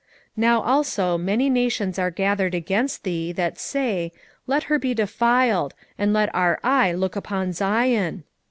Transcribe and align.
4:11 0.01 0.07
Now 0.37 0.61
also 0.63 1.15
many 1.19 1.47
nations 1.47 1.99
are 1.99 2.09
gathered 2.09 2.55
against 2.55 3.03
thee, 3.03 3.31
that 3.33 3.59
say, 3.59 4.11
Let 4.47 4.63
her 4.63 4.79
be 4.79 4.95
defiled, 4.95 5.75
and 5.95 6.11
let 6.11 6.33
our 6.33 6.59
eye 6.63 6.91
look 6.91 7.15
upon 7.15 7.53
Zion. 7.53 8.23